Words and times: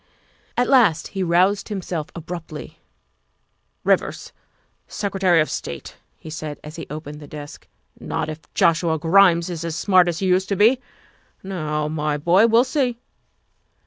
At 0.57 0.67
last 0.67 1.09
he 1.09 1.21
roused 1.21 1.69
himself 1.69 2.07
abruptly." 2.15 2.79
Rivers, 3.83 4.33
Secretary 4.87 5.39
of 5.41 5.47
State," 5.47 5.97
he 6.17 6.31
said, 6.31 6.59
as 6.63 6.75
he 6.75 6.87
opened 6.89 7.19
the 7.19 7.27
desk;'' 7.27 7.67
not 7.99 8.27
if 8.27 8.51
Joshua 8.55 8.97
Grimes 8.97 9.47
is 9.47 9.63
as 9.63 9.75
smart 9.75 10.07
as 10.07 10.17
he 10.17 10.25
used 10.25 10.49
to 10.49 10.55
be. 10.55 10.79
Now, 11.43 11.87
my 11.87 12.17
boy, 12.17 12.47
we'll 12.47 12.63
see." 12.63 12.97